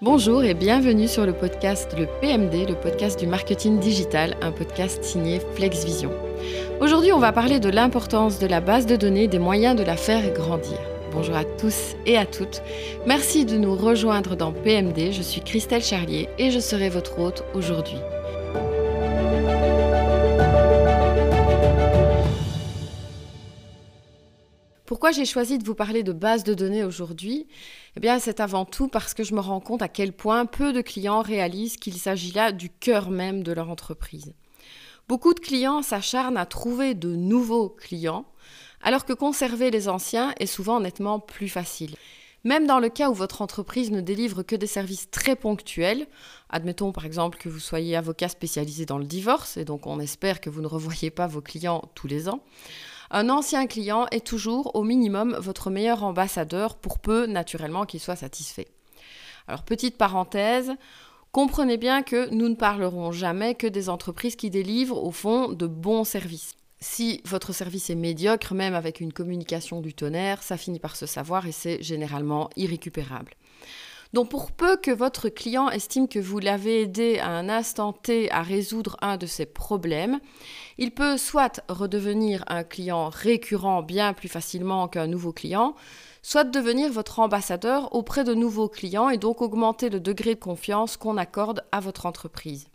[0.00, 5.02] Bonjour et bienvenue sur le podcast Le PMD, le podcast du marketing digital, un podcast
[5.02, 6.12] signé FlexVision.
[6.80, 9.96] Aujourd'hui, on va parler de l'importance de la base de données, des moyens de la
[9.96, 10.78] faire grandir.
[11.10, 12.62] Bonjour à tous et à toutes.
[13.08, 15.10] Merci de nous rejoindre dans PMD.
[15.10, 17.98] Je suis Christelle Charlier et je serai votre hôte aujourd'hui.
[24.88, 27.46] Pourquoi j'ai choisi de vous parler de base de données aujourd'hui?
[27.94, 30.72] Eh bien, c'est avant tout parce que je me rends compte à quel point peu
[30.72, 34.32] de clients réalisent qu'il s'agit là du cœur même de leur entreprise.
[35.06, 38.24] Beaucoup de clients s'acharnent à trouver de nouveaux clients,
[38.80, 41.94] alors que conserver les anciens est souvent nettement plus facile.
[42.44, 46.06] Même dans le cas où votre entreprise ne délivre que des services très ponctuels,
[46.48, 50.40] admettons par exemple que vous soyez avocat spécialisé dans le divorce, et donc on espère
[50.40, 52.42] que vous ne revoyez pas vos clients tous les ans,
[53.10, 58.16] un ancien client est toujours au minimum votre meilleur ambassadeur pour peu naturellement qu'il soit
[58.16, 58.68] satisfait.
[59.46, 60.72] Alors petite parenthèse,
[61.32, 65.66] comprenez bien que nous ne parlerons jamais que des entreprises qui délivrent au fond de
[65.66, 66.54] bons services.
[66.80, 71.06] Si votre service est médiocre, même avec une communication du tonnerre, ça finit par se
[71.06, 73.34] savoir et c'est généralement irrécupérable.
[74.12, 78.30] Donc pour peu que votre client estime que vous l'avez aidé à un instant T
[78.30, 80.20] à résoudre un de ses problèmes,
[80.78, 85.74] il peut soit redevenir un client récurrent bien plus facilement qu'un nouveau client,
[86.22, 90.96] soit devenir votre ambassadeur auprès de nouveaux clients et donc augmenter le degré de confiance
[90.96, 92.68] qu'on accorde à votre entreprise.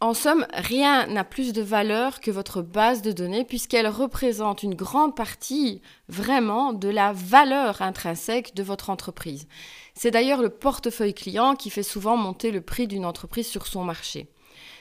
[0.00, 4.76] En somme, rien n'a plus de valeur que votre base de données puisqu'elle représente une
[4.76, 9.48] grande partie vraiment de la valeur intrinsèque de votre entreprise.
[9.94, 13.82] C'est d'ailleurs le portefeuille client qui fait souvent monter le prix d'une entreprise sur son
[13.82, 14.28] marché.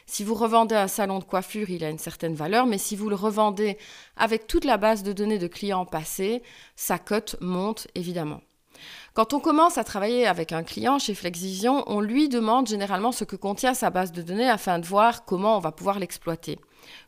[0.09, 3.09] Si vous revendez un salon de coiffure, il a une certaine valeur, mais si vous
[3.09, 3.77] le revendez
[4.15, 6.41] avec toute la base de données de clients passés,
[6.77, 8.39] sa cote monte évidemment.
[9.13, 13.25] Quand on commence à travailler avec un client chez FlexVision, on lui demande généralement ce
[13.25, 16.57] que contient sa base de données afin de voir comment on va pouvoir l'exploiter.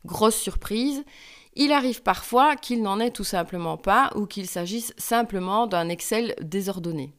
[0.06, 1.04] Grosse surprise,
[1.56, 6.36] il arrive parfois qu'il n'en ait tout simplement pas ou qu'il s'agisse simplement d'un Excel
[6.42, 7.14] désordonné.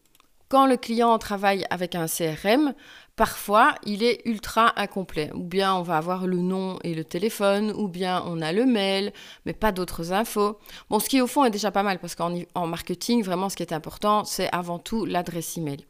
[0.50, 2.74] Quand le client travaille avec un CRM,
[3.14, 5.30] parfois il est ultra incomplet.
[5.32, 8.66] Ou bien on va avoir le nom et le téléphone, ou bien on a le
[8.66, 9.12] mail,
[9.46, 10.58] mais pas d'autres infos.
[10.88, 12.34] Bon, ce qui au fond est déjà pas mal parce qu'en
[12.66, 15.86] marketing, vraiment ce qui est important, c'est avant tout l'adresse email.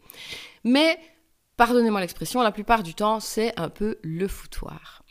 [0.64, 0.98] Mais,
[1.56, 5.02] pardonnez-moi l'expression, la plupart du temps, c'est un peu le foutoir.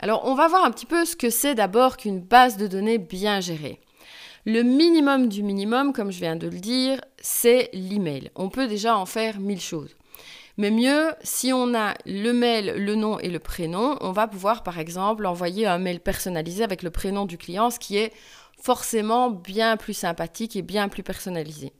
[0.00, 2.98] Alors, on va voir un petit peu ce que c'est d'abord qu'une base de données
[2.98, 3.80] bien gérée.
[4.48, 8.30] Le minimum du minimum, comme je viens de le dire, c'est l'email.
[8.36, 9.96] On peut déjà en faire mille choses.
[10.56, 14.62] Mais mieux, si on a le mail, le nom et le prénom, on va pouvoir
[14.62, 18.12] par exemple envoyer un mail personnalisé avec le prénom du client, ce qui est
[18.62, 21.72] forcément bien plus sympathique et bien plus personnalisé.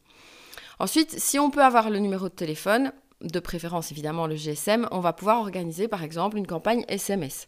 [0.80, 2.90] Ensuite, si on peut avoir le numéro de téléphone,
[3.20, 7.46] de préférence évidemment le GSM, on va pouvoir organiser par exemple une campagne SMS.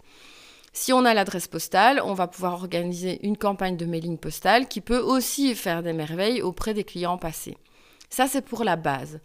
[0.80, 4.80] Si on a l'adresse postale, on va pouvoir organiser une campagne de mailing postal qui
[4.80, 7.58] peut aussi faire des merveilles auprès des clients passés.
[8.10, 9.18] Ça, c'est pour la base.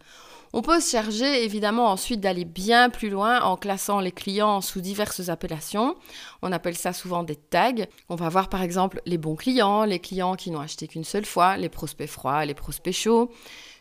[0.52, 4.80] On peut se charger évidemment ensuite d'aller bien plus loin en classant les clients sous
[4.80, 5.94] diverses appellations.
[6.42, 7.86] On appelle ça souvent des tags.
[8.08, 11.24] On va voir par exemple les bons clients, les clients qui n'ont acheté qu'une seule
[11.24, 13.30] fois, les prospects froids, les prospects chauds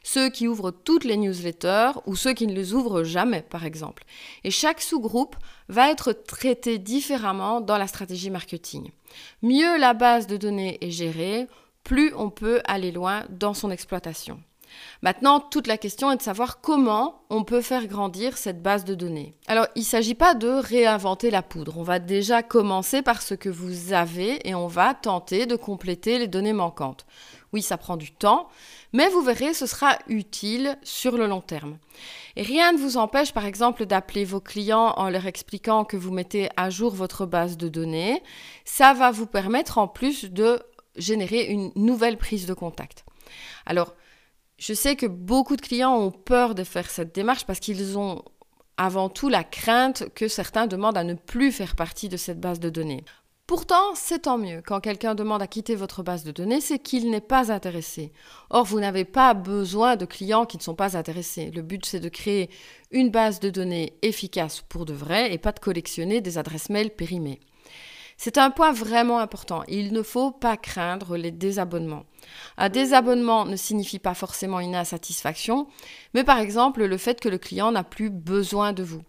[0.03, 4.03] ceux qui ouvrent toutes les newsletters ou ceux qui ne les ouvrent jamais, par exemple.
[4.43, 5.35] Et chaque sous-groupe
[5.69, 8.91] va être traité différemment dans la stratégie marketing.
[9.41, 11.47] Mieux la base de données est gérée,
[11.83, 14.39] plus on peut aller loin dans son exploitation.
[15.01, 18.95] Maintenant, toute la question est de savoir comment on peut faire grandir cette base de
[18.95, 19.35] données.
[19.47, 21.77] Alors, il ne s'agit pas de réinventer la poudre.
[21.77, 26.19] On va déjà commencer par ce que vous avez et on va tenter de compléter
[26.19, 27.05] les données manquantes.
[27.53, 28.49] Oui, ça prend du temps,
[28.93, 31.77] mais vous verrez, ce sera utile sur le long terme.
[32.35, 36.49] Rien ne vous empêche, par exemple, d'appeler vos clients en leur expliquant que vous mettez
[36.57, 38.23] à jour votre base de données.
[38.65, 40.59] Ça va vous permettre en plus de
[40.95, 43.05] générer une nouvelle prise de contact.
[43.67, 43.93] Alors,
[44.57, 48.23] je sais que beaucoup de clients ont peur de faire cette démarche parce qu'ils ont
[48.77, 52.59] avant tout la crainte que certains demandent à ne plus faire partie de cette base
[52.59, 53.03] de données.
[53.45, 54.61] Pourtant, c'est tant mieux.
[54.65, 58.13] Quand quelqu'un demande à quitter votre base de données, c'est qu'il n'est pas intéressé.
[58.49, 61.51] Or, vous n'avez pas besoin de clients qui ne sont pas intéressés.
[61.51, 62.49] Le but, c'est de créer
[62.91, 66.91] une base de données efficace pour de vrai et pas de collectionner des adresses mail
[66.91, 67.41] périmées.
[68.25, 69.65] C'est un point vraiment important.
[69.67, 72.05] Il ne faut pas craindre les désabonnements.
[72.55, 75.67] Un désabonnement ne signifie pas forcément une insatisfaction,
[76.13, 79.01] mais par exemple le fait que le client n'a plus besoin de vous.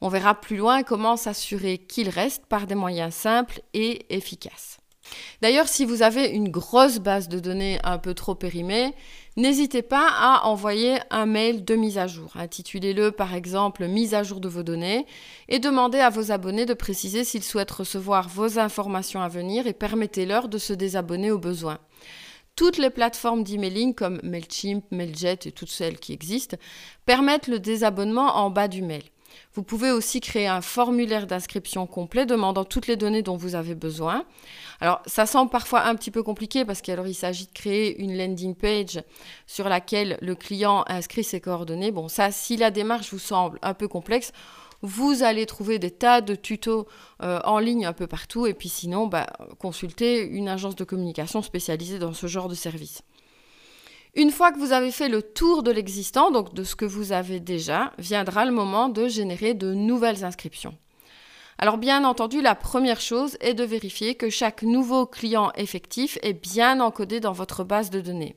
[0.00, 4.78] On verra plus loin comment s'assurer qu'il reste par des moyens simples et efficaces.
[5.42, 8.94] D'ailleurs, si vous avez une grosse base de données un peu trop périmée,
[9.36, 12.32] N'hésitez pas à envoyer un mail de mise à jour.
[12.34, 15.06] Intitulez-le par exemple Mise à jour de vos données
[15.48, 19.72] et demandez à vos abonnés de préciser s'ils souhaitent recevoir vos informations à venir et
[19.72, 21.78] permettez-leur de se désabonner au besoin.
[22.56, 26.56] Toutes les plateformes d'emailing comme Mailchimp, Mailjet et toutes celles qui existent
[27.06, 29.04] permettent le désabonnement en bas du mail.
[29.54, 33.74] Vous pouvez aussi créer un formulaire d'inscription complet demandant toutes les données dont vous avez
[33.74, 34.24] besoin.
[34.80, 38.54] Alors, ça semble parfois un petit peu compliqué parce qu'il s'agit de créer une landing
[38.54, 39.02] page
[39.46, 41.90] sur laquelle le client inscrit ses coordonnées.
[41.90, 44.32] Bon, ça, si la démarche vous semble un peu complexe,
[44.82, 46.86] vous allez trouver des tas de tutos
[47.22, 48.46] euh, en ligne un peu partout.
[48.46, 49.26] Et puis sinon, bah,
[49.58, 53.02] consultez une agence de communication spécialisée dans ce genre de service.
[54.16, 57.12] Une fois que vous avez fait le tour de l'existant, donc de ce que vous
[57.12, 60.76] avez déjà, viendra le moment de générer de nouvelles inscriptions.
[61.58, 66.32] Alors bien entendu, la première chose est de vérifier que chaque nouveau client effectif est
[66.32, 68.34] bien encodé dans votre base de données.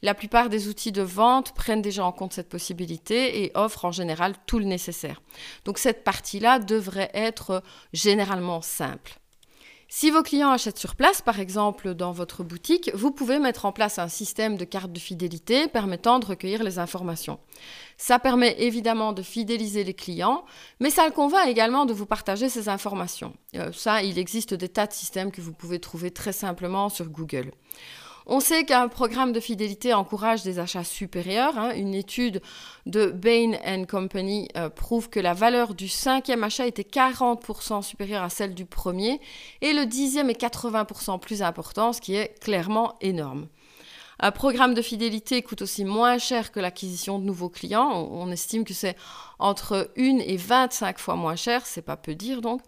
[0.00, 3.92] La plupart des outils de vente prennent déjà en compte cette possibilité et offrent en
[3.92, 5.20] général tout le nécessaire.
[5.64, 7.62] Donc cette partie-là devrait être
[7.92, 9.21] généralement simple.
[9.94, 13.72] Si vos clients achètent sur place, par exemple dans votre boutique, vous pouvez mettre en
[13.72, 17.38] place un système de carte de fidélité permettant de recueillir les informations.
[17.98, 20.46] Ça permet évidemment de fidéliser les clients,
[20.80, 23.34] mais ça le convainc également de vous partager ces informations.
[23.54, 27.10] Euh, ça, il existe des tas de systèmes que vous pouvez trouver très simplement sur
[27.10, 27.50] Google.
[28.26, 31.58] On sait qu'un programme de fidélité encourage des achats supérieurs.
[31.58, 31.72] Hein.
[31.74, 32.40] Une étude
[32.86, 38.30] de Bain Company euh, prouve que la valeur du cinquième achat était 40% supérieure à
[38.30, 39.20] celle du premier
[39.60, 43.48] et le dixième est 80% plus important, ce qui est clairement énorme.
[44.24, 47.90] Un programme de fidélité coûte aussi moins cher que l'acquisition de nouveaux clients.
[47.90, 48.96] On, estime que c'est
[49.40, 52.60] entre 1 et 25 fois moins cher, c'est pas peu dire donc.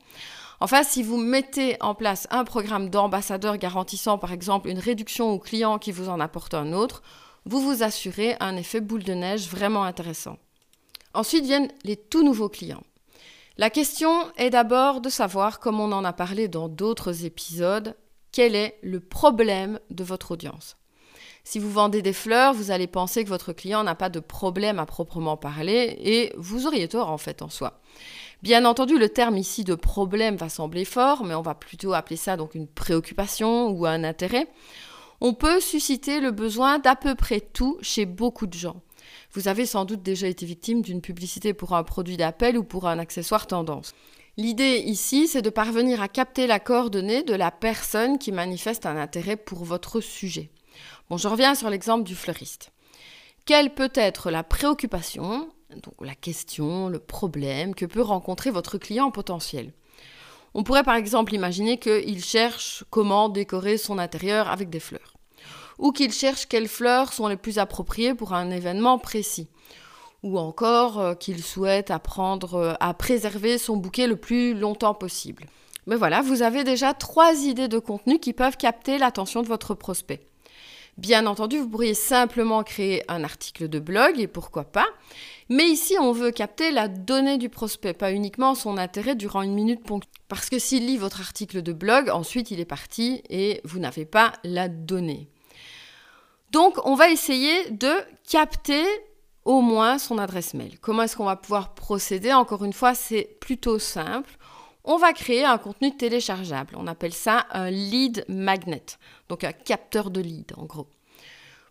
[0.64, 5.38] Enfin, si vous mettez en place un programme d'ambassadeur garantissant par exemple une réduction aux
[5.38, 7.02] clients qui vous en apporte un autre,
[7.44, 10.38] vous vous assurez un effet boule de neige vraiment intéressant.
[11.12, 12.82] Ensuite viennent les tout nouveaux clients.
[13.58, 17.94] La question est d'abord de savoir, comme on en a parlé dans d'autres épisodes,
[18.32, 20.78] quel est le problème de votre audience.
[21.46, 24.78] Si vous vendez des fleurs, vous allez penser que votre client n'a pas de problème
[24.78, 27.82] à proprement parler et vous auriez tort en fait en soi.
[28.44, 32.16] Bien entendu, le terme ici de problème va sembler fort, mais on va plutôt appeler
[32.16, 34.48] ça donc une préoccupation ou un intérêt.
[35.22, 38.82] On peut susciter le besoin d'à peu près tout chez beaucoup de gens.
[39.32, 42.86] Vous avez sans doute déjà été victime d'une publicité pour un produit d'appel ou pour
[42.86, 43.94] un accessoire tendance.
[44.36, 48.98] L'idée ici, c'est de parvenir à capter la coordonnée de la personne qui manifeste un
[48.98, 50.50] intérêt pour votre sujet.
[51.08, 52.72] Bon, je reviens sur l'exemple du fleuriste.
[53.46, 55.48] Quelle peut être la préoccupation
[55.82, 59.72] donc la question, le problème que peut rencontrer votre client potentiel.
[60.54, 65.14] On pourrait par exemple imaginer qu'il cherche comment décorer son intérieur avec des fleurs,
[65.78, 69.48] ou qu'il cherche quelles fleurs sont les plus appropriées pour un événement précis,
[70.22, 75.46] ou encore euh, qu'il souhaite apprendre euh, à préserver son bouquet le plus longtemps possible.
[75.86, 79.74] Mais voilà, vous avez déjà trois idées de contenu qui peuvent capter l'attention de votre
[79.74, 80.26] prospect.
[80.96, 84.86] Bien entendu, vous pourriez simplement créer un article de blog, et pourquoi pas,
[85.48, 89.54] mais ici, on veut capter la donnée du prospect, pas uniquement son intérêt durant une
[89.54, 90.10] minute ponctuelle.
[90.28, 94.06] Parce que s'il lit votre article de blog, ensuite il est parti et vous n'avez
[94.06, 95.28] pas la donnée.
[96.50, 97.92] Donc, on va essayer de
[98.28, 98.84] capter
[99.44, 100.78] au moins son adresse mail.
[100.80, 102.32] Comment est-ce qu'on va pouvoir procéder?
[102.32, 104.30] Encore une fois, c'est plutôt simple.
[104.84, 106.74] On va créer un contenu téléchargeable.
[106.76, 108.84] On appelle ça un lead magnet,
[109.30, 110.88] donc un capteur de lead en gros.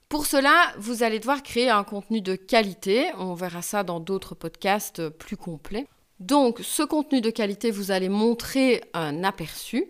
[0.10, 3.12] Pour cela, vous allez devoir créer un contenu de qualité.
[3.17, 5.88] On verra ça dans d'autres podcasts plus complets.
[6.20, 9.86] Donc, ce contenu de qualité, vous allez montrer un aperçu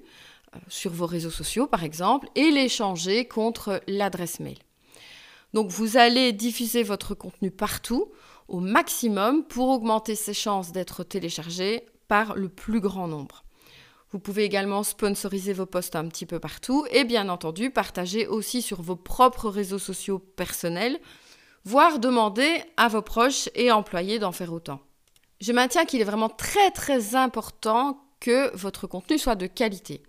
[0.56, 4.58] euh, sur vos réseaux sociaux, par exemple, et l'échanger contre l'adresse mail.
[5.53, 8.12] Donc, vous allez diffuser votre contenu partout
[8.48, 13.43] au maximum pour augmenter ses chances d'être téléchargé par le plus grand nombre.
[14.12, 18.62] Vous pouvez également sponsoriser vos posts un petit peu partout et bien entendu partager aussi
[18.62, 21.00] sur vos propres réseaux sociaux personnels,
[21.65, 24.81] voire demander à vos proches et employés d'en faire autant.
[25.41, 30.03] Je maintiens qu'il est vraiment très très important que votre contenu soit de qualité.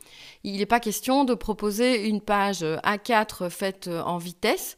[0.45, 4.77] Il n'est pas question de proposer une page A4 faite en vitesse.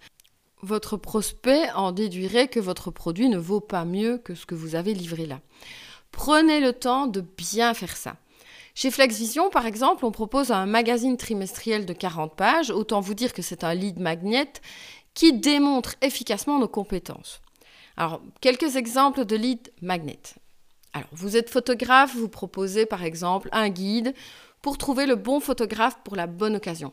[0.63, 4.75] Votre prospect en déduirait que votre produit ne vaut pas mieux que ce que vous
[4.77, 5.41] avez livré là.
[6.13, 8.17] Prenez le temps de bien faire ça.
[8.75, 12.71] Chez FlexVision, par exemple, on propose un magazine trimestriel de 40 pages.
[12.71, 14.53] Autant vous dire que c'est un lead magnet
[15.15, 17.41] qui démontre efficacement nos compétences.
[17.97, 20.21] Alors, quelques exemples de lead magnet.
[20.93, 24.15] Alors, vous êtes photographe, vous proposez par exemple un guide
[24.61, 26.93] pour trouver le bon photographe pour la bonne occasion.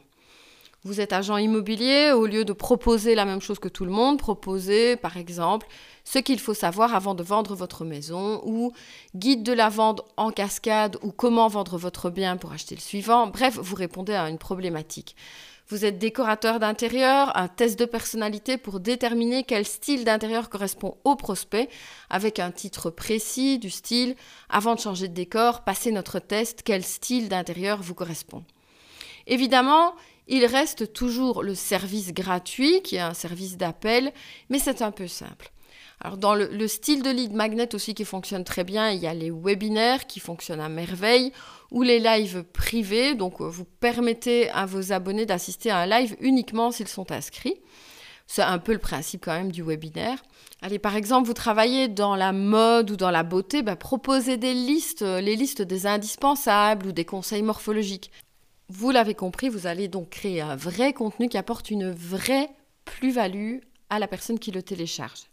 [0.86, 4.20] Vous êtes agent immobilier, au lieu de proposer la même chose que tout le monde,
[4.20, 5.67] proposez par exemple
[6.03, 8.74] ce qu'il faut savoir avant de vendre votre maison ou
[9.15, 13.27] guide de la vente en cascade ou comment vendre votre bien pour acheter le suivant.
[13.27, 15.15] Bref, vous répondez à une problématique.
[15.69, 21.15] Vous êtes décorateur d'intérieur, un test de personnalité pour déterminer quel style d'intérieur correspond au
[21.15, 21.69] prospect,
[22.10, 24.15] avec un titre précis du style.
[24.50, 28.43] Avant de changer de décor, passez notre test, quel style d'intérieur vous correspond?
[29.25, 29.95] Évidemment,
[30.27, 34.12] il reste toujours le service gratuit, qui est un service d'appel,
[34.50, 35.51] mais c'est un peu simple.
[36.03, 39.13] Alors dans le, style de lead magnet aussi qui fonctionne très bien, il y a
[39.13, 41.31] les webinaires qui fonctionnent à merveille
[41.72, 43.15] ou les lives privés.
[43.15, 47.55] Donc euh, vous permettez à vos abonnés d'assister à un live uniquement s'ils sont inscrits.
[48.27, 50.22] C'est un peu le principe quand même du webinaire.
[50.62, 54.53] Allez, par exemple, vous travaillez dans la mode ou dans la beauté, bah, proposez des
[54.53, 58.12] listes, euh, les listes des indispensables ou des conseils morphologiques.
[58.67, 62.50] Vous l'avez compris, vous allez donc créer un vrai contenu qui apporte une vraie
[62.83, 65.32] plus-value à la personne qui le télécharge.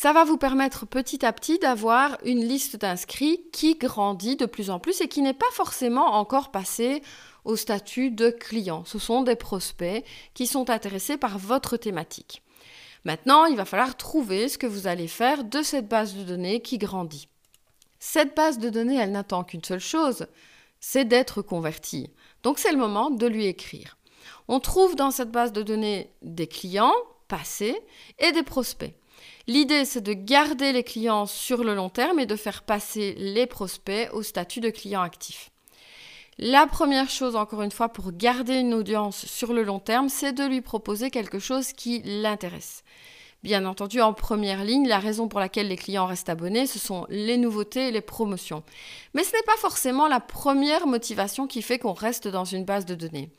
[0.00, 4.70] Ça va vous permettre petit à petit d'avoir une liste d'inscrits qui grandit de plus
[4.70, 7.02] en plus et qui n'est pas forcément encore passée
[7.44, 8.84] au statut de client.
[8.84, 12.44] Ce sont des prospects qui sont intéressés par votre thématique.
[13.04, 16.60] Maintenant, il va falloir trouver ce que vous allez faire de cette base de données
[16.60, 17.28] qui grandit.
[17.98, 20.28] Cette base de données, elle n'attend qu'une seule chose,
[20.78, 22.08] c'est d'être convertie.
[22.44, 23.98] Donc c'est le moment de lui écrire.
[24.46, 26.94] On trouve dans cette base de données des clients
[27.26, 27.76] passés
[28.20, 28.94] et des prospects.
[29.48, 33.46] L'idée, c'est de garder les clients sur le long terme et de faire passer les
[33.46, 35.50] prospects au statut de client actif.
[36.36, 40.34] La première chose, encore une fois, pour garder une audience sur le long terme, c'est
[40.34, 42.84] de lui proposer quelque chose qui l'intéresse.
[43.42, 47.06] Bien entendu, en première ligne, la raison pour laquelle les clients restent abonnés, ce sont
[47.08, 48.62] les nouveautés et les promotions.
[49.14, 52.84] Mais ce n'est pas forcément la première motivation qui fait qu'on reste dans une base
[52.84, 53.30] de données.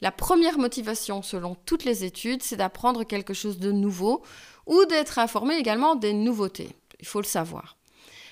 [0.00, 4.22] La première motivation, selon toutes les études, c'est d'apprendre quelque chose de nouveau
[4.68, 6.76] ou d'être informé également des nouveautés.
[7.00, 7.76] Il faut le savoir.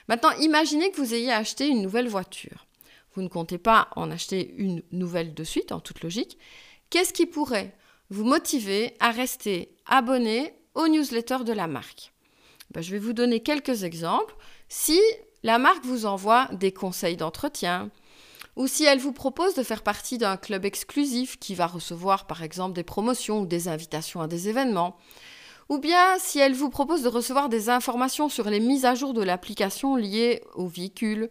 [0.08, 2.66] Maintenant, imaginez que vous ayez acheté une nouvelle voiture.
[3.14, 6.38] Vous ne comptez pas en acheter une nouvelle de suite, en toute logique.
[6.90, 7.74] Qu'est-ce qui pourrait
[8.10, 12.12] vous motiver à rester abonné aux newsletters de la marque?
[12.70, 14.36] Ben, Je vais vous donner quelques exemples.
[14.68, 15.00] Si
[15.42, 17.90] la marque vous envoie des conseils d'entretien,
[18.56, 22.42] ou si elle vous propose de faire partie d'un club exclusif qui va recevoir par
[22.42, 24.96] exemple des promotions ou des invitations à des événements,
[25.68, 29.14] ou bien si elle vous propose de recevoir des informations sur les mises à jour
[29.14, 31.30] de l'application liées au véhicule,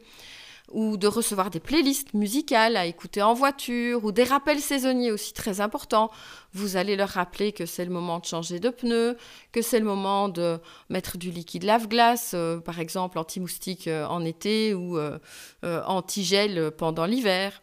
[0.72, 5.34] ou de recevoir des playlists musicales à écouter en voiture, ou des rappels saisonniers aussi
[5.34, 6.10] très importants.
[6.54, 9.16] Vous allez leur rappeler que c'est le moment de changer de pneus,
[9.52, 14.26] que c'est le moment de mettre du liquide lave-glace, euh, par exemple anti-moustique euh, en
[14.26, 15.20] été ou euh,
[15.64, 17.62] anti-gel pendant l'hiver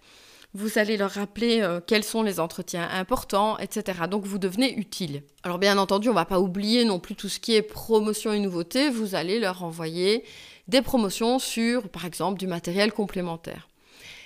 [0.54, 4.00] vous allez leur rappeler euh, quels sont les entretiens importants, etc.
[4.11, 5.23] Donc vous devenez utile.
[5.42, 8.32] Alors bien entendu, on ne va pas oublier non plus tout ce qui est promotion
[8.32, 10.25] et nouveauté, vous allez leur envoyer
[10.68, 13.68] des promotions sur, par exemple, du matériel complémentaire.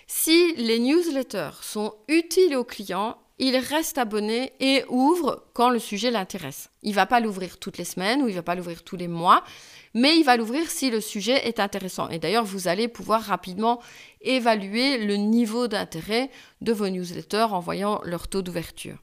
[0.07, 6.11] Si les newsletters sont utiles aux clients, il reste abonné et ouvre quand le sujet
[6.11, 6.71] l'intéresse.
[6.83, 8.97] Il ne va pas l'ouvrir toutes les semaines ou il ne va pas l'ouvrir tous
[8.97, 9.45] les mois,
[9.93, 12.09] mais il va l'ouvrir si le sujet est intéressant.
[12.09, 13.81] Et d'ailleurs, vous allez pouvoir rapidement
[14.23, 16.31] évaluer le niveau d'intérêt
[16.63, 18.97] de vos newsletters en voyant leur taux d'ouverture.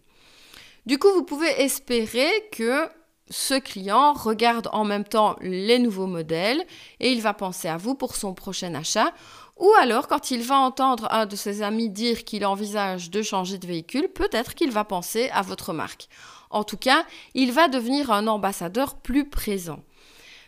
[0.85, 2.89] Du coup, vous pouvez espérer que
[3.29, 6.63] ce client regarde en même temps les nouveaux modèles
[6.99, 9.13] et il va penser à vous pour son prochain achat.
[9.57, 13.57] Ou alors, quand il va entendre un de ses amis dire qu'il envisage de changer
[13.57, 16.07] de véhicule, peut-être qu'il va penser à votre marque.
[16.49, 19.79] En tout cas, il va devenir un ambassadeur plus présent.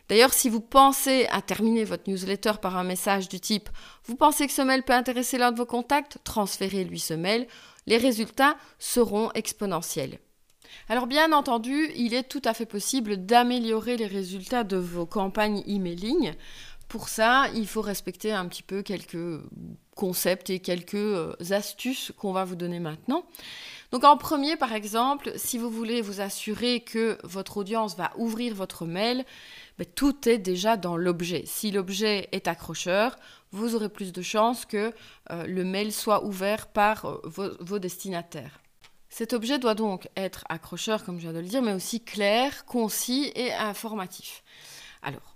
[0.07, 3.69] D'ailleurs, si vous pensez à terminer votre newsletter par un message du type
[4.05, 6.19] Vous pensez que ce mail peut intéresser l'un de vos contacts?
[6.23, 7.47] Transférez-lui ce mail.
[7.87, 10.19] Les résultats seront exponentiels.
[10.89, 15.63] Alors bien entendu, il est tout à fait possible d'améliorer les résultats de vos campagnes
[15.65, 16.33] emailing.
[16.87, 19.41] Pour ça, il faut respecter un petit peu quelques
[19.95, 23.25] concepts et quelques euh, astuces qu'on va vous donner maintenant.
[23.91, 28.53] Donc en premier, par exemple, si vous voulez vous assurer que votre audience va ouvrir
[28.53, 29.25] votre mail,
[29.77, 31.43] ben, tout est déjà dans l'objet.
[31.45, 33.15] Si l'objet est accrocheur,
[33.51, 34.93] vous aurez plus de chances que
[35.31, 38.59] euh, le mail soit ouvert par euh, vos, destinataires.
[39.09, 42.65] Cet objet doit donc être accrocheur, comme je viens de le dire, mais aussi clair,
[42.65, 44.43] concis et informatif.
[45.01, 45.34] Alors,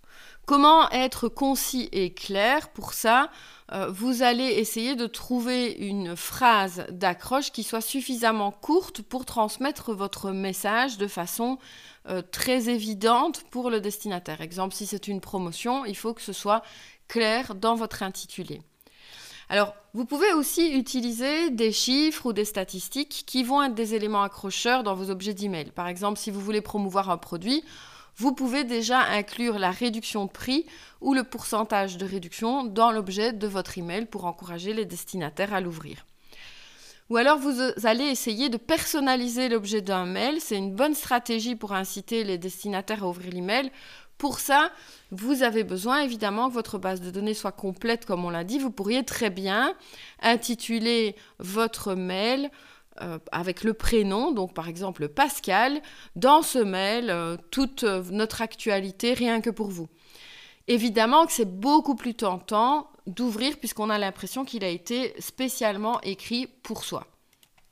[0.49, 3.29] comment être concis et clair Pour ça,
[3.71, 9.93] euh, vous allez essayer de trouver une phrase d'accroche qui soit suffisamment courte pour transmettre
[9.93, 11.59] votre message de façon
[12.07, 14.41] euh, très évidente pour le destinataire.
[14.41, 16.63] Exemple, si c'est une promotion, il faut que ce soit
[17.07, 18.63] clair dans votre intitulé.
[19.49, 24.23] Alors, vous pouvez aussi utiliser des chiffres ou des statistiques qui vont être des éléments
[24.23, 25.69] accrocheurs dans vos objets d'email.
[25.69, 27.63] Par exemple, si vous voulez promouvoir un produit,
[28.17, 30.65] vous pouvez déjà inclure la réduction de prix
[31.01, 35.61] ou le pourcentage de réduction dans l'objet de votre email pour encourager les destinataires à
[35.61, 36.05] l'ouvrir.
[37.09, 40.39] Ou alors vous allez essayer de personnaliser l'objet d'un mail.
[40.39, 43.71] C'est une bonne stratégie pour inciter les destinataires à ouvrir l'email.
[44.19, 44.71] Pour ça,
[45.11, 48.59] vous avez besoin évidemment que votre base de données soit complète, comme on l'a dit.
[48.59, 49.73] Vous pourriez très bien
[50.21, 52.51] intituler votre mail
[53.01, 55.81] euh, avec le prénom, donc par exemple Pascal,
[56.15, 59.87] dans ce mail, euh, toute euh, notre actualité rien que pour vous.
[60.67, 66.47] Évidemment que c'est beaucoup plus tentant d'ouvrir puisqu'on a l'impression qu'il a été spécialement écrit
[66.47, 67.07] pour soi.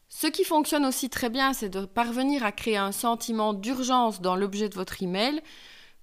[0.10, 4.36] Ce qui fonctionne aussi très bien, c'est de parvenir à créer un sentiment d'urgence dans
[4.36, 5.42] l'objet de votre email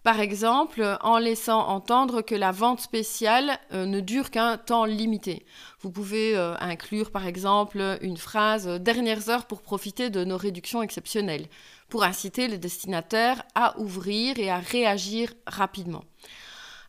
[0.04, 5.46] par exemple, en laissant entendre que la vente spéciale euh, ne dure qu'un temps limité.
[5.80, 10.36] Vous pouvez euh, inclure par exemple une phrase euh, dernières heures pour profiter de nos
[10.36, 11.46] réductions exceptionnelles,
[11.88, 16.04] pour inciter les destinataires à ouvrir et à réagir rapidement.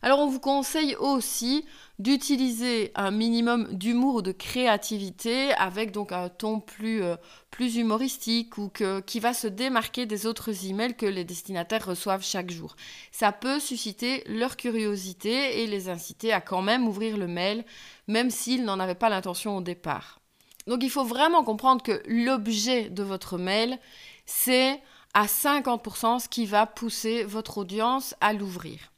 [0.02, 1.64] Alors on vous conseille aussi
[1.98, 7.16] d'utiliser un minimum d'humour ou de créativité avec donc un ton plus, euh,
[7.50, 12.24] plus humoristique ou que, qui va se démarquer des autres emails que les destinataires reçoivent
[12.24, 12.76] chaque jour.
[13.12, 17.64] Ça peut susciter leur curiosité et les inciter à quand même ouvrir le mail,
[18.08, 20.20] même s'ils n'en avaient pas l'intention au départ.
[20.66, 23.78] Donc il faut vraiment comprendre que l'objet de votre mail,
[24.26, 24.82] c'est
[25.14, 28.92] à 50% ce qui va pousser votre audience à l'ouvrir.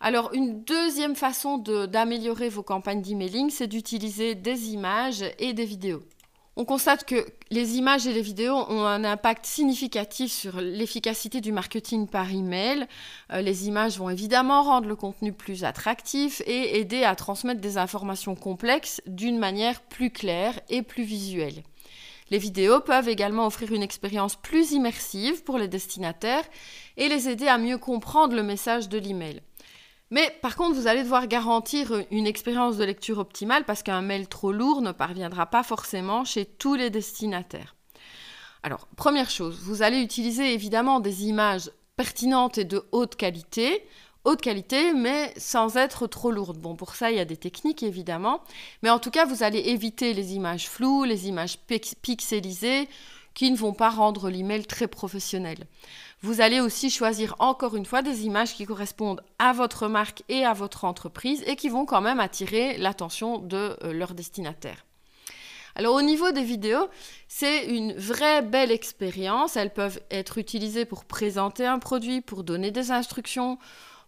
[0.00, 6.02] Alors, une deuxième façon d'améliorer vos campagnes d'emailing, c'est d'utiliser des images et des vidéos.
[6.60, 11.52] On constate que les images et les vidéos ont un impact significatif sur l'efficacité du
[11.52, 12.86] marketing par email.
[13.32, 17.78] Euh, les images vont évidemment rendre le contenu plus attractif et aider à transmettre des
[17.78, 21.62] informations complexes d'une manière plus claire et plus visuelle.
[22.30, 26.44] Les vidéos peuvent également offrir une expérience plus immersive pour les destinataires
[26.96, 29.42] et les aider à mieux comprendre le message de l'email.
[30.10, 34.26] Mais par contre, vous allez devoir garantir une expérience de lecture optimale parce qu'un mail
[34.26, 37.76] trop lourd ne parviendra pas forcément chez tous les destinataires.
[38.62, 43.84] Alors, première chose, vous allez utiliser évidemment des images pertinentes et de haute qualité,
[44.24, 46.58] haute qualité, mais sans être trop lourdes.
[46.58, 48.40] Bon, pour ça, il y a des techniques évidemment,
[48.82, 51.58] mais en tout cas, vous allez éviter les images floues, les images
[52.02, 52.88] pixelisées
[53.38, 55.58] qui ne vont pas rendre l'email très professionnel.
[56.22, 60.44] Vous allez aussi choisir encore une fois des images qui correspondent à votre marque et
[60.44, 64.84] à votre entreprise et qui vont quand même attirer l'attention de euh, leur destinataire.
[65.76, 66.88] Alors au niveau des vidéos,
[67.28, 69.56] c'est une vraie belle expérience.
[69.56, 73.56] Elles peuvent être utilisées pour présenter un produit, pour donner des instructions,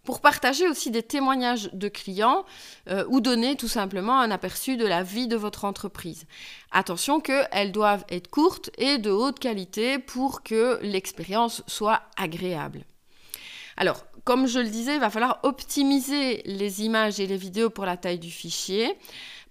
[0.03, 2.43] pour partager aussi des témoignages de clients
[2.89, 6.25] euh, ou donner tout simplement un aperçu de la vie de votre entreprise.
[6.71, 12.83] Attention qu'elles doivent être courtes et de haute qualité pour que l'expérience soit agréable.
[13.77, 17.85] Alors, comme je le disais, il va falloir optimiser les images et les vidéos pour
[17.85, 18.95] la taille du fichier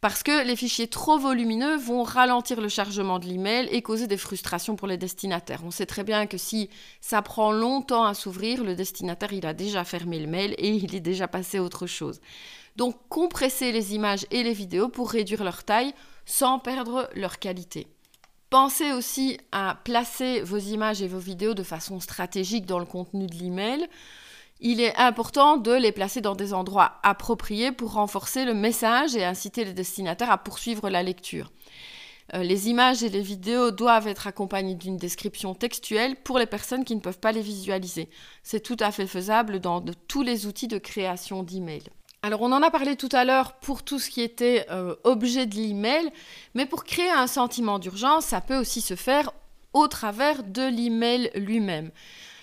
[0.00, 4.16] parce que les fichiers trop volumineux vont ralentir le chargement de l'email et causer des
[4.16, 5.62] frustrations pour les destinataires.
[5.64, 9.52] On sait très bien que si ça prend longtemps à s'ouvrir, le destinataire il a
[9.52, 12.20] déjà fermé le mail et il est déjà passé à autre chose.
[12.76, 15.92] Donc compressez les images et les vidéos pour réduire leur taille
[16.24, 17.88] sans perdre leur qualité.
[18.48, 23.26] Pensez aussi à placer vos images et vos vidéos de façon stratégique dans le contenu
[23.26, 23.86] de l'email
[24.60, 29.24] il est important de les placer dans des endroits appropriés pour renforcer le message et
[29.24, 31.50] inciter les destinataires à poursuivre la lecture.
[32.34, 36.84] Euh, les images et les vidéos doivent être accompagnées d'une description textuelle pour les personnes
[36.84, 38.08] qui ne peuvent pas les visualiser.
[38.42, 41.82] C'est tout à fait faisable dans tous les outils de création d'email.
[42.22, 45.46] Alors on en a parlé tout à l'heure pour tout ce qui était euh, objet
[45.46, 46.10] de l'email,
[46.54, 49.32] mais pour créer un sentiment d'urgence, ça peut aussi se faire
[49.72, 51.90] au travers de l'email lui-même.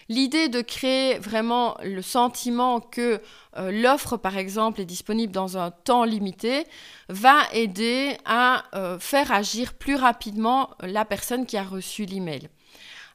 [0.09, 3.21] L'idée de créer vraiment le sentiment que
[3.57, 6.65] euh, l'offre, par exemple, est disponible dans un temps limité,
[7.09, 12.49] va aider à euh, faire agir plus rapidement la personne qui a reçu l'email.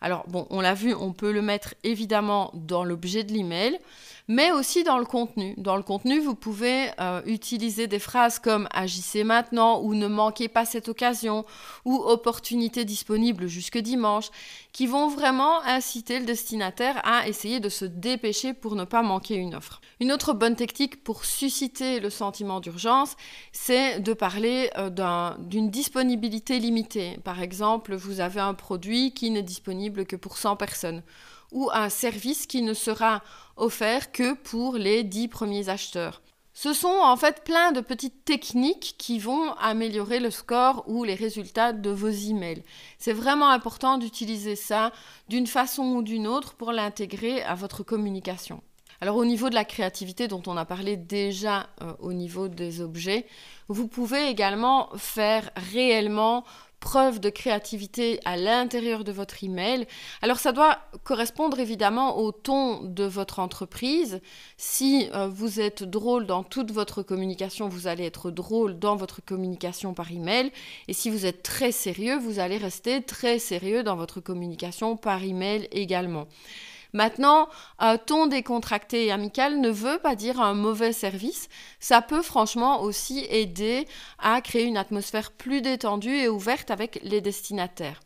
[0.02, 3.78] Alors bon, on l'a vu, on peut le mettre évidemment dans l'objet de l'email,
[4.28, 5.54] mais aussi dans le contenu.
[5.56, 10.48] Dans le contenu, vous pouvez euh, utiliser des phrases comme agissez maintenant ou ne manquez
[10.48, 11.44] pas cette occasion
[11.84, 14.30] ou opportunité disponible jusque dimanche
[14.72, 19.34] qui vont vraiment inciter le destinataire à essayer de se dépêcher pour ne pas manquer
[19.34, 19.80] une offre.
[20.00, 23.16] Une autre bonne technique pour susciter le sentiment d'urgence,
[23.52, 24.90] c'est de parler euh,
[25.38, 27.18] d'une disponibilité limitée.
[27.24, 31.02] Par exemple, vous avez un produit qui n'est disponible que pour 100 personnes
[31.52, 33.22] ou un service qui ne sera
[33.56, 36.22] offert que pour les 10 premiers acheteurs.
[36.54, 41.14] Ce sont en fait plein de petites techniques qui vont améliorer le score ou les
[41.14, 42.62] résultats de vos emails.
[42.98, 44.92] C'est vraiment important d'utiliser ça
[45.28, 48.62] d'une façon ou d'une autre pour l'intégrer à votre communication.
[49.00, 52.80] Alors au niveau de la créativité dont on a parlé déjà euh, au niveau des
[52.80, 53.26] objets,
[53.68, 56.44] vous pouvez également faire réellement
[56.82, 59.86] preuve de créativité à l'intérieur de votre email.
[60.20, 64.20] Alors ça doit correspondre évidemment au ton de votre entreprise.
[64.56, 69.24] Si euh, vous êtes drôle dans toute votre communication, vous allez être drôle dans votre
[69.24, 70.50] communication par email.
[70.88, 75.22] Et si vous êtes très sérieux, vous allez rester très sérieux dans votre communication par
[75.22, 76.26] email également.
[76.92, 81.48] Maintenant, un ton décontracté et amical ne veut pas dire un mauvais service.
[81.80, 83.86] Ça peut franchement aussi aider
[84.18, 88.00] à créer une atmosphère plus détendue et ouverte avec les destinataires.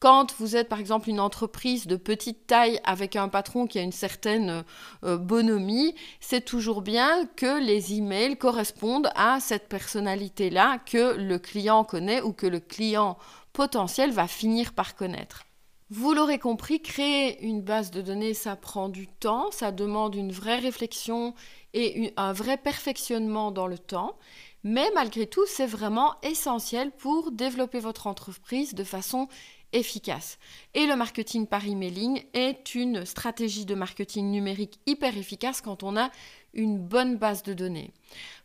[0.00, 3.82] Quand vous êtes par exemple une entreprise de petite taille avec un patron qui a
[3.82, 4.64] une certaine
[5.04, 11.84] euh, bonhomie, c'est toujours bien que les emails correspondent à cette personnalité-là que le client
[11.84, 13.18] connaît ou que le client
[13.52, 15.44] potentiel va finir par connaître.
[15.92, 20.30] Vous l'aurez compris, créer une base de données, ça prend du temps, ça demande une
[20.30, 21.34] vraie réflexion
[21.74, 24.16] et un vrai perfectionnement dans le temps.
[24.62, 29.26] Mais malgré tout, c'est vraiment essentiel pour développer votre entreprise de façon
[29.72, 30.38] efficace.
[30.74, 35.96] Et le marketing par emailing est une stratégie de marketing numérique hyper efficace quand on
[35.96, 36.10] a
[36.54, 37.92] une bonne base de données.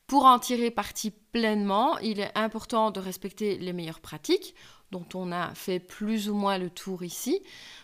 [0.08, 4.56] Pour en tirer parti pleinement, il est important de respecter les meilleures pratiques
[4.92, 7.42] dont on a fait plus ou moins le tour ici,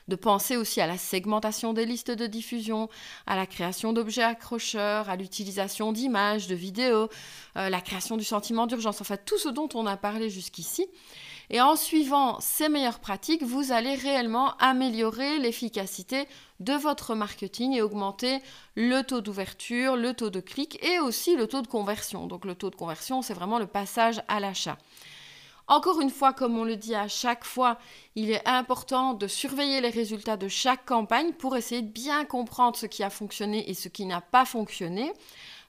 [0.07, 2.89] de penser aussi à la segmentation des listes de diffusion,
[3.27, 7.09] à la création d'objets accrocheurs, à l'utilisation d'images, de vidéos,
[7.57, 10.87] euh, la création du sentiment d'urgence, enfin tout ce dont on a parlé jusqu'ici.
[11.53, 16.25] Et en suivant ces meilleures pratiques, vous allez réellement améliorer l'efficacité
[16.61, 18.39] de votre marketing et augmenter
[18.75, 22.27] le taux d'ouverture, le taux de clic et aussi le taux de conversion.
[22.27, 24.77] Donc le taux de conversion, c'est vraiment le passage à l'achat.
[25.71, 27.77] Encore une fois, comme on le dit à chaque fois,
[28.15, 32.75] il est important de surveiller les résultats de chaque campagne pour essayer de bien comprendre
[32.75, 35.13] ce qui a fonctionné et ce qui n'a pas fonctionné.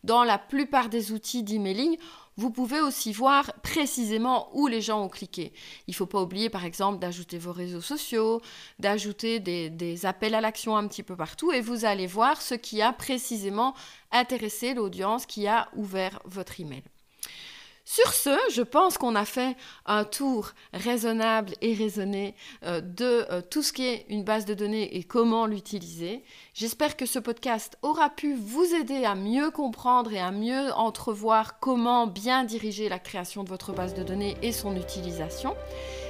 [0.02, 1.96] Dans la plupart des outils d'emailing,
[2.36, 5.52] vous pouvez aussi voir précisément où les gens ont cliqué.
[5.86, 8.42] Il ne faut pas oublier par exemple d'ajouter vos réseaux sociaux,
[8.80, 12.82] d'ajouter des, appels à l'action un petit peu partout et vous allez voir ce qui
[12.82, 13.72] a précisément
[14.10, 16.82] intéressé l'audience qui a ouvert votre email.
[17.94, 23.42] Sur ce, je pense qu'on a fait un tour raisonnable et raisonné euh, de euh,
[23.42, 26.24] tout ce qui est une base de données et comment l'utiliser.
[26.54, 31.60] J'espère que ce podcast aura pu vous aider à mieux comprendre et à mieux entrevoir
[31.60, 35.54] comment bien diriger la création de votre base de données et son utilisation.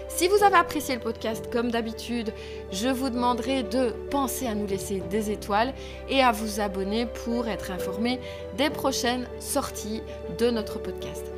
[0.07, 2.33] Si vous avez apprécié le podcast, comme d'habitude,
[2.71, 5.75] je vous demanderai de penser à nous laisser des étoiles
[6.09, 8.21] et à vous abonner pour être informé
[8.57, 10.01] des prochaines sorties
[10.39, 11.33] de notre podcast.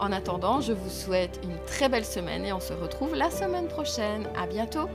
[0.00, 3.66] En attendant, je vous souhaite une très belle semaine et on se retrouve la semaine
[3.66, 4.28] prochaine.
[4.36, 4.88] À bientôt!